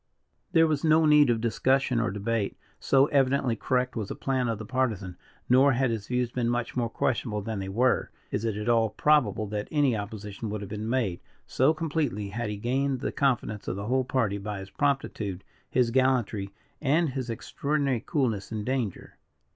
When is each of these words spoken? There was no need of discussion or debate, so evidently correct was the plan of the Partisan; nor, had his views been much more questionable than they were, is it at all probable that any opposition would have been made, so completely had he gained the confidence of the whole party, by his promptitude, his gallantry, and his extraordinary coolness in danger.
There 0.53 0.65
was 0.65 0.83
no 0.83 1.05
need 1.05 1.29
of 1.29 1.41
discussion 1.41 1.99
or 1.99 2.09
debate, 2.09 2.57
so 2.79 3.05
evidently 3.13 3.55
correct 3.55 3.95
was 3.95 4.09
the 4.09 4.15
plan 4.15 4.47
of 4.49 4.57
the 4.57 4.65
Partisan; 4.65 5.15
nor, 5.47 5.73
had 5.73 5.91
his 5.91 6.07
views 6.07 6.31
been 6.31 6.49
much 6.49 6.75
more 6.75 6.89
questionable 6.89 7.43
than 7.43 7.59
they 7.59 7.69
were, 7.69 8.09
is 8.31 8.43
it 8.43 8.57
at 8.57 8.67
all 8.67 8.89
probable 8.89 9.45
that 9.49 9.67
any 9.69 9.95
opposition 9.95 10.49
would 10.49 10.61
have 10.61 10.71
been 10.71 10.89
made, 10.89 11.19
so 11.45 11.71
completely 11.75 12.29
had 12.29 12.49
he 12.49 12.57
gained 12.57 13.01
the 13.01 13.11
confidence 13.11 13.67
of 13.67 13.75
the 13.75 13.85
whole 13.85 14.03
party, 14.03 14.39
by 14.39 14.57
his 14.57 14.71
promptitude, 14.71 15.43
his 15.69 15.91
gallantry, 15.91 16.49
and 16.81 17.09
his 17.11 17.29
extraordinary 17.29 18.01
coolness 18.03 18.51
in 18.51 18.63
danger. 18.63 19.19